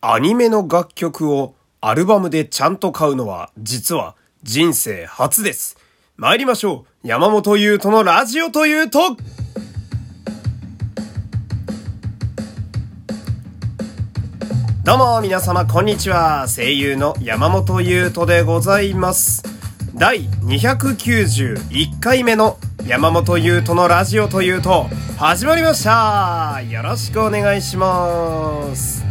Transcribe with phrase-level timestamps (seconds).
[0.00, 5.76] アニメの楽曲をアルバムでちゃんと買うのは実は人生初です。
[6.16, 7.06] 参りましょう。
[7.06, 8.98] 山本優斗のラジオというと、
[14.84, 16.46] どうも皆様こんにちは。
[16.48, 19.42] 声優の山本優斗でございます。
[19.94, 24.86] 第291回目の山本優斗のラジオというと
[25.18, 26.62] 始まりました。
[26.70, 29.05] よろしくお願いします。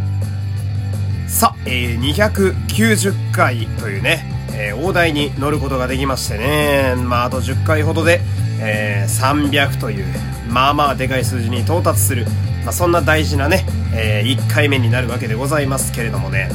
[1.36, 8.22] さあ、えー、290回というね、えー大台に乗ることができましてね、まあ、あと10回ほどで、
[8.62, 10.06] えー300という、
[10.48, 12.26] まあまあでかい数字に到達する、
[12.64, 16.50] まあ、そんな大事なね、え1回目になるわけでございますけれどもね、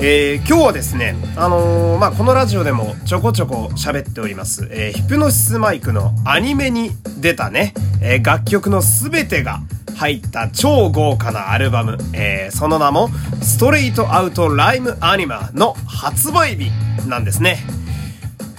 [0.00, 6.90] えー今日はですね、あのーまあ、このラジオでもちょこちょこ喋っております、えーヒプノシスマイクのアニメに
[7.20, 9.60] 出たね、え楽曲のすべてが
[9.96, 13.08] 入った超豪華なアルバム、えその名も、
[13.40, 16.70] ストレートアウトライムアニマの発売日
[17.08, 17.58] なんですね。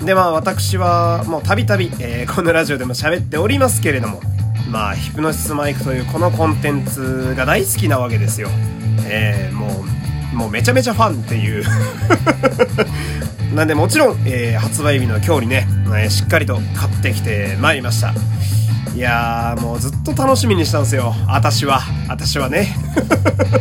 [0.01, 4.21] で、まあ私はもうたびたび、えこのラジオでも喋っておりますけれども、
[4.71, 8.47] まあヒプノシスマイクというこのコンテンツが大好きなわけですよ。
[9.05, 9.71] えーもう、
[10.35, 11.63] もうめちゃめちゃファンっていう。
[13.55, 18.13] なんでもちろん、えー発売日の今日にね、えーしっかりと買ってきてまいりました。
[18.95, 21.15] いやーもうずっと楽しみにしたんですよ。
[21.27, 21.81] 私は。
[22.07, 22.75] 私はね。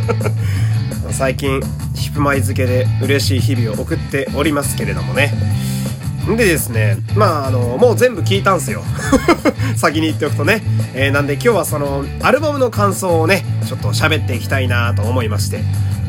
[1.11, 1.61] 最近、
[1.93, 5.33] ヒップマイ漬けで嬉しい日々を送っておりますけれどもね。
[6.35, 8.81] でですね、まああの、もう全部聞いたんすよ。
[9.77, 10.63] 先に言っておくとね。
[10.95, 15.59] えーなんで今日はその、アルバムの感想をね、ちょっと喋っていきたいなと思いまして。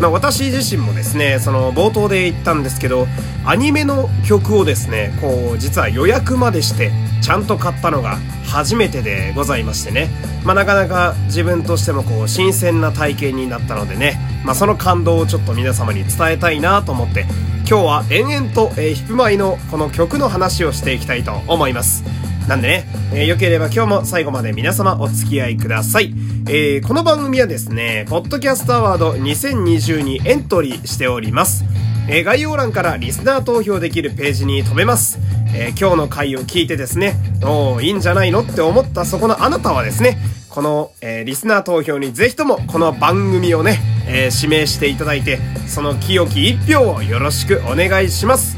[0.00, 3.06] まあ私自身もですね、その冒頭で言ったんですけど、
[3.44, 10.08] アニメの曲をですね、こう、実は予約までして、ちゃんと買ったのが初めてでございましてね。
[10.44, 17.26] まあなかなか自分としてもこう、新鮮な体験になったのでね、まあその感動をちょっと皆様に伝えたいなと思って、
[17.68, 22.04] 今日は延々と、えーヒプマイのこの曲の話をしていきたいと思います。
[22.48, 26.14] なんでね、えー、よければ今日も最後まで皆様お付き合いください。
[26.48, 31.64] えーこの番組はですね、ポッドキャストアワード2020にエントリーしております。
[32.08, 35.18] えー概要欄からリスナー投票できるページに飛べます。
[35.54, 40.18] えー今日の回を聞いてですね、お、いいんじゃないのって思ったそこのあなたはですね、
[40.48, 48.56] この、えーリスナー投票にぜひともこの番組をね、え指名していただいて、その清き一票をよろしくお願いします。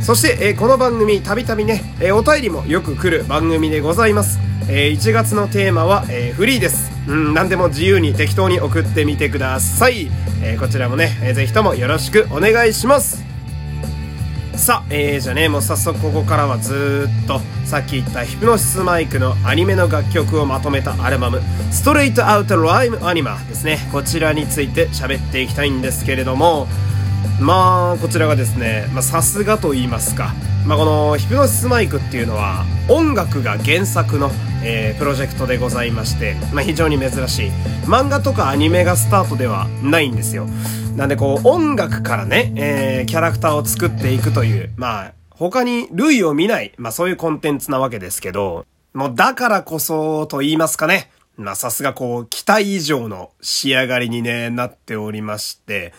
[0.00, 4.38] そして、えこの番組、たびたびね、えお便りもよく来る番組でございます。
[4.70, 6.93] え1月のテーマは、えフリーです。
[7.06, 10.08] うん、何でも自由に適当に送ってみてください。
[10.42, 13.24] えーこちらもね、えーぜひともよろしくお願いします。
[14.56, 23.80] さあ、えー、じゃあね、もう早速ここからはずっと、さっき言ったヒプノシスマイクのアニメの楽曲をまとめたアルバム、ストレートアウトライムアニマですね。
[23.90, 26.68] こちらについて喋っていきたいんですけれども、
[27.40, 30.34] まあ、こちらがですね、ま、さすがと言いますか。
[30.66, 34.30] まあ、このヒプノシスマイクっていうのは、音楽が原作の、
[34.62, 37.50] えープロジェクトでございまして、まあ、非常に珍しい。
[37.86, 40.46] 漫画とかアニメがスタートではないんですよ。
[40.96, 48.64] なんでこう、音楽からね、えーキャラクターを作っていくという、まあ、他に類を見ない、まあそういうコンテンツなわけですけど、
[48.94, 51.10] もうだからこそと言いますかね。
[51.36, 55.92] まあさすがこう、期待以上の仕上がりにね、なっておりまして、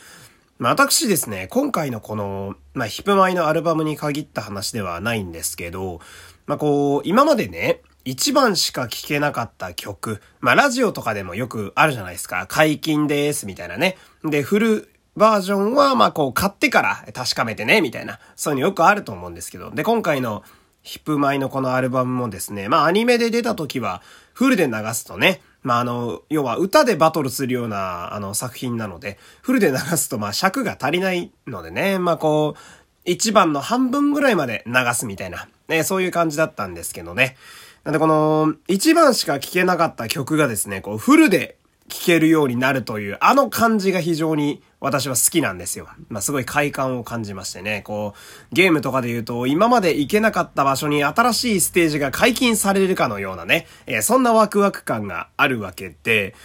[0.57, 5.99] まあ私ですね、今回のこの、まあヒップマイのアルバムに限った話ではないんですけど、
[6.45, 10.21] まあこう、今までね、一番しか聴けなかった曲。
[10.39, 12.45] まあラジオとかでもよくあるじゃないですか。
[12.47, 13.97] 解禁です、みたいなね。
[14.23, 18.19] で、フルバージョンは、まこう、買ってから確かめてね、みたいな。
[18.37, 19.71] そういうのよくあると思うんですけど。
[19.71, 20.43] で、今回の
[20.83, 24.01] ヒップマイのこのアルバムもですね、まあアニメで出た時は、
[24.33, 32.59] フルで流すとね、まああの、要は歌でバトルするような、あの、作品なので、フルで流すと、ま尺が足りないのでね、まあこう、
[33.03, 37.35] 一番の半分ぐらいまで流すみたいな、ね、そういう感じだったんですけどね。
[37.83, 41.57] なんでこの、一番しか聴けなかった曲がですね、こう、フルで
[41.89, 45.87] 聴けるようになるという、あの感じが非常に私は好きなんですよ。
[46.09, 48.13] まあ、すごい快感を感じましてね、こ
[48.51, 56.35] う、ゲームとかで言うと、今まで行けなかった場所に新しいステージが解禁されるかのようなね、えーそんなワクワク感があるわけで、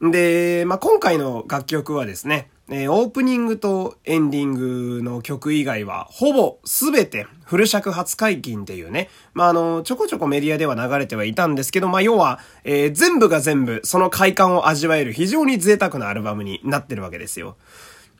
[0.00, 17.56] で、まあ、今回の楽曲はですね、えーオープニングとエンディングの曲以外は、ほぼすべてフル尺初解禁っていうね、まあ、あの、ちょこちょこメディアでは流れてはいたんですけど、まあ、要は、えー全部が全部その快感を味わえる非常に贅沢なアルバムになってるわけですよ。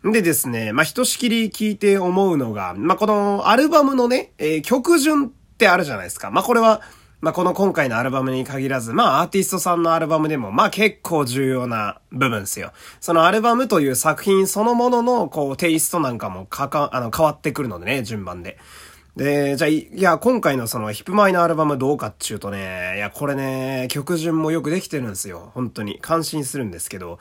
[0.03, 6.31] でですね、まあ、ひとしきり聞いて思うのが、まあ、このアルバムのね、えー曲順ってあるじゃないですか。
[6.31, 6.81] まあ、これは、
[7.21, 12.73] まあ、この今回のアルバムに限らず、まあ、アーティストさんのアルバムでも、まあ、結構重要な部分ですよ。
[13.01, 18.57] そのアルバムという作品そのものの、こう、テイストなんかもかか、あの、変わってくるのでね、順番で。
[19.17, 25.51] で、じゃあ、いや、今回のそのヒップマイのアルバムどうかっちゅうとね、いや、これね、曲順もよくできてるんですよ。
[25.55, 25.99] 本当に。
[25.99, 27.19] 感心するんですけど。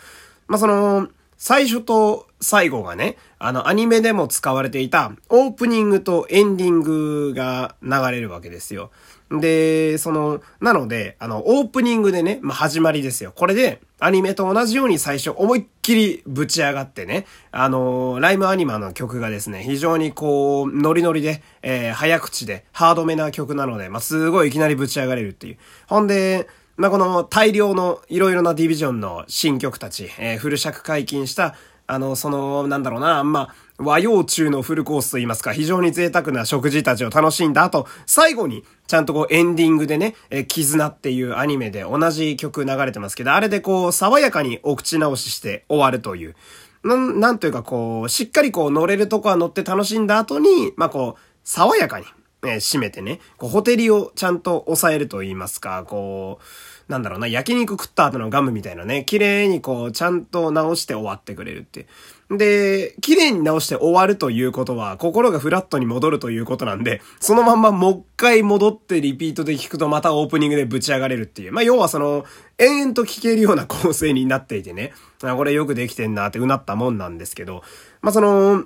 [0.48, 1.08] まあ、その、
[1.38, 8.92] 最初と最後がね、あの、アニメでも使われていたオープニングとエンディングが流れるわけですよ。
[9.32, 13.34] で、その、なので、あの、オープニングでね、まあ、始まりですよ。
[13.36, 25.58] これで、アニメと同じように最初思いっきりぶち上がってね、あの、ライムアニマの曲がですね、非常にこう、ノリノリで、えー、早口で、ハードめな曲なので、まあ、すごいいきなりぶち上がれるっていう。
[25.88, 26.48] ほんで、
[26.78, 31.56] まあ、この大量のいろいろなディビジョンの新曲たち、えー、フル尺解禁した、
[31.88, 46.36] あの、その、なんだろうな、まあ、和洋中のフルコースと言いますか、非常に贅沢な食事たちを楽しんだ後、最後に、ちゃんとこうエンディングでね、え絆っていうアニメで同じ曲流れてますけど、あれでこう、爽やかにお口直しして終わるという。
[46.84, 52.06] なん、なんというかこう、しっかりこう乗れるとこは乗って楽しんだ後に、まあこう、爽やかに、
[52.48, 61.88] え締めてね、こう、ホテリをちゃんと抑えると言いますか、こう、なんだろうな、焼肉食った後のガムみたいなね、綺麗にこう、ちゃんと直して終わってくれるって。
[62.30, 71.54] で、綺麗に直して終わるということは、心がフラットに戻るということなんで、そのまんまもう一回戻ってリピートで聞くとまたオープニングでぶち上がれるっていう。
[71.54, 72.26] まあ、要はその、
[72.58, 77.64] 延々と聞けるような構成になっていてね、あこれよくできてんなってうなったもんなんですけど、
[78.02, 78.66] まあ、その、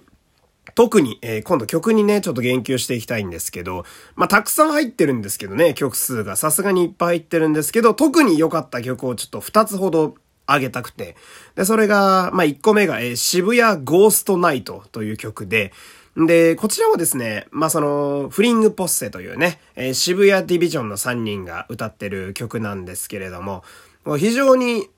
[0.76, 3.84] 特に、えー、今度曲にね、ちょっと言及していきたいんですけど、
[4.16, 6.36] まあ、たくさん入ってるんですけどね、曲数が。
[6.36, 10.16] さすがにいっぱい入ってるんですけど、特に良かった曲をちょっと2つほど
[10.46, 11.16] あげたくて。
[11.56, 15.74] で、それが、まあ、1個目が、えー、渋谷ゴーストナイトという曲で、
[16.16, 23.64] で、こちらはですね、まあ、その、フリングポッセというね、えー、渋谷ディビジョンの3人が歌ってる曲なんですけれども、
[24.06, 24.90] もう非常に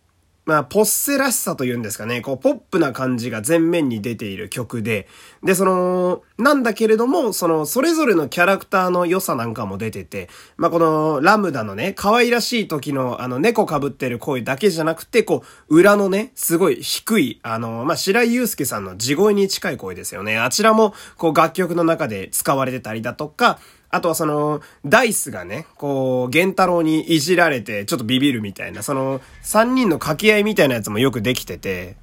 [0.46, 5.08] まあ、ポッセらしさというんですかね、こう、ポップな感じが前面に出ている曲で、
[5.42, 20.38] で、その、なんだけれども、その、それぞれのキャラクターの良さなんかも出てて、まあ、この、ラムダのね、可愛らしい時の、あの、猫被ってる声だけじゃなくて、こう、裏のね、すごい低い、あの、まあ、白井祐介さんの地声に近い声ですよね。
[20.38, 23.60] あちらも、こう、楽曲の中で使われてたりだとか、
[23.94, 31.96] あとはその、ダイスがね、こう、玄太郎にいじられて、ちょっとビビるみたいな、その、三人の掛け合いみたいなやつもよくできてて、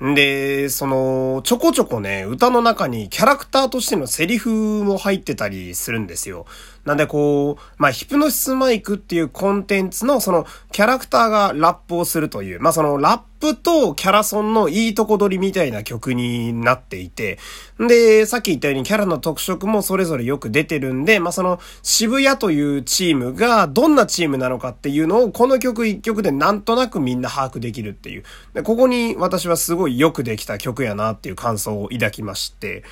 [0.00, 6.46] で、その、ちょこちょこね、歌の中にキャラクターとしてのセリフも入ってたりするんですよ。
[6.84, 17.38] なんでこう、まあ、ヒプノシスマイクっていうコンテンツのそのキャラクターがラップをするという、まあ、そのラップとキャラソンのいいとこ取りみたいな曲になっていて、
[17.78, 28.24] で、さっき言ったようにキャラの特色もそれぞれよく出てるんで、まあ、その渋谷というチームがどんなチームなのかっていうのをこの曲一曲でなんとなくみんな把握できるっていう。
[28.54, 32.84] で、ここに私はすごいよくできた曲やなっていう感想を抱きまして、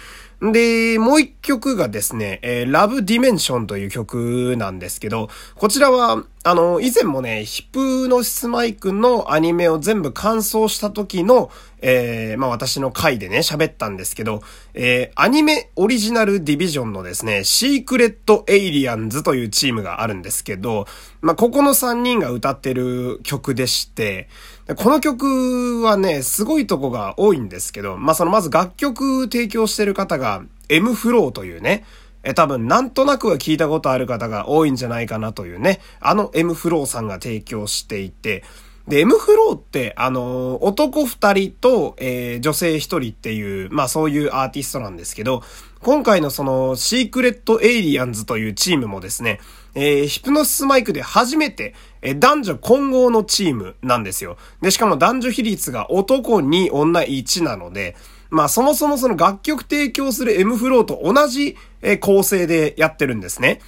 [0.50, 14.42] で、もう一曲がですね、えー、ラブディメンションという曲なんですけど、こちらは、あの、以前もね、ヒプノシスマイクのアニメを全部完走した時の、えー、まあ私の回でね、喋ったんですけど、
[14.74, 20.86] えー、アニメオリジナルディビジョンのですね、シークレットエイリアンズというチームがあるんですけど、
[21.20, 24.28] まあここの3人が歌ってる曲でして、
[24.76, 31.84] この曲はね、すごいとこが多いんですけど、まあそのまず楽曲提供してる方が M フローというね、
[32.22, 38.44] え、多分なんとなくは聞いたことある方が多いんじゃないかなというね、あの M フローさんが提供していて、
[38.88, 45.42] で、M フローって、あのー、男二人と、えー、女性一人っていう、まあそういうアーティストなんですけど、
[45.80, 49.40] 今回のその、シークレットエイリアンズというチームもですね、
[49.74, 54.36] えー、ヒプノスマイクで初めて、えー、男女混合のチームなんですよ。
[54.60, 57.96] で、しかも男女比率が男2、女1なので、
[58.32, 61.54] まあそもそもその楽曲提供する M フローと同じ、
[62.00, 63.60] 構成でやってるんですね。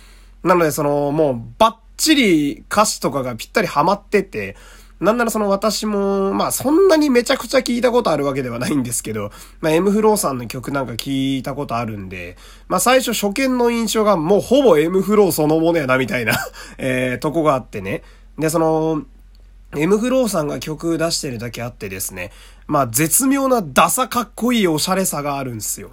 [0.42, 4.56] なのでその、もうバッチリ歌詞とかがぴったりハマってて、
[5.00, 9.30] なんならその私も、まあそんなにめちゃくちゃ聞いたことあるわけではないんですけど、
[9.60, 16.32] まあ M フローさんの曲なんか聞いたことあるんで、まあ最初初見の印象がもうほぼ M フローそのものやなみたいな
[16.78, 18.02] えー、とこがあってね。
[18.38, 19.02] で、その、
[19.76, 22.30] M フローさんが曲出してるだけあってですね、
[22.66, 25.90] まあ絶妙なダサかっこいいおしゃれさがあるんですよ。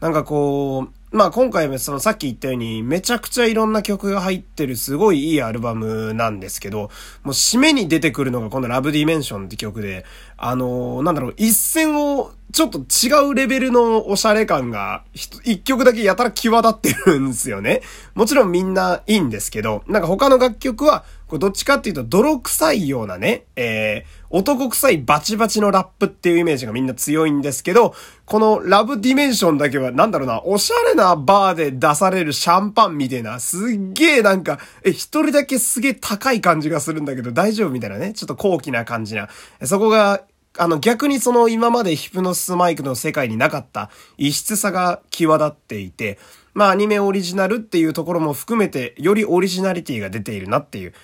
[0.00, 6.90] なんかこう、まあ今回もそのさっき言ったようにめちゃくちゃいろんな曲が入ってるすごいいいアルバムなんですけど、
[7.22, 10.04] もう締めに出てくるのがこのラブディメンションって曲で、
[10.36, 17.82] あのー、なんだろう、一線をちょっと違うレベルのおしゃれ感が、一曲だけやたら際立ってるんですよね。
[18.14, 27.94] もちろんみんないいんですけど、なんか他の楽曲は、こどっちかっていうと泥臭いようなね、えー、男臭いバチバチのラップっていうイメージがみんな強いんですけど、
[28.24, 39.28] このラブディメンションだけはなんだろうな、おしゃれなバーで出されるシャンパンみたいな、すっげえなんか、え、一人だけすげえ高い感じがするんだけど大丈夫みたいなね、ちょっと高貴な感じな。
[39.62, 40.22] そこが、
[40.58, 46.18] あの逆にその今までヒプノスマイクの世界になかった異質さが際立っていて、
[46.54, 50.94] まあアニメオリジナルっていうところも含めてよりオリジナリティが出ているなっていう。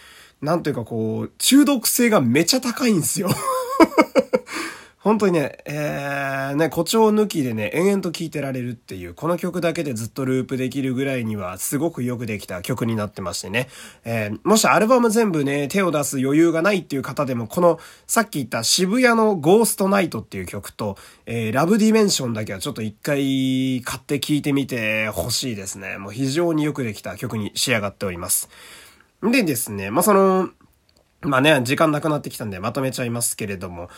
[0.41, 3.29] なんというかこう、中毒性がめちゃ高いんですよ
[5.03, 13.69] 本当にね、えー、ね、誇張抜きでね、延々と聴いてられるっていう、この曲だけでずっとループできるぐらいには、すごくよくできた曲になってましてね。
[14.05, 25.99] えー、もしアルバム全部ね、手を出す余裕がないっていう方でも、この、さっき言った渋谷のゴーストナイトっていう曲と、えー、ラブディメンションだけはちょっと一回買って聴いてみてほしいですね。
[25.99, 28.49] もう非常によくできた曲に仕上がっております。
[29.21, 30.51] でですね、まあ、その、
[31.23, 33.89] まあね、時間なくなってきたんでまとめちゃいますけれども、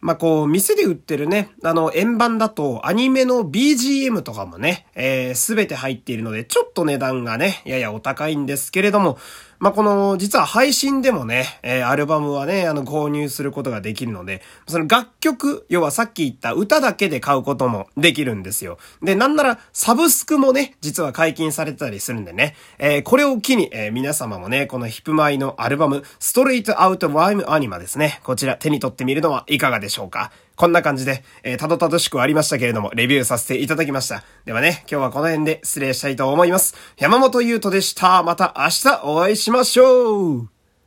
[0.00, 9.18] まあ、こう、店で売ってるね、あの、円盤だと、アニメの BGM とかもね、えす、べて入っているので、ちょっと値段がね、ややお高いんですけれども、
[9.60, 18.78] まあ、この、実は配信でもね、えー、アルバムはね、あの、購入することができるので、その楽曲、要はさっき言った歌だけで買うこともできるんですよ。
[19.02, 30.32] で、なんなら、サブスクもね、実は解禁されてたりするんでね、えー、これを機に、えー、皆様もね、このヒップマイのアルバム、ストレートアウトライムアニマですね、こちら手に取ってみるのはいかがでしょうか？
[30.60, 34.22] こんな感じで、えー、たどたどしくはありましたけれども、レビューさせていただきました。
[34.44, 36.74] ではね、今日はこの辺で失礼したいと思います。
[36.98, 38.22] 山本優斗でした。
[38.22, 40.59] また明日お会いしましょう